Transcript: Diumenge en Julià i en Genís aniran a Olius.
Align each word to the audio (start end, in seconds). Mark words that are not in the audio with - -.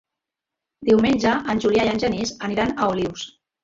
Diumenge 0.89 1.35
en 1.55 1.63
Julià 1.69 1.87
i 1.91 1.95
en 1.95 2.05
Genís 2.07 2.37
aniran 2.51 2.79
a 2.83 2.93
Olius. 2.93 3.33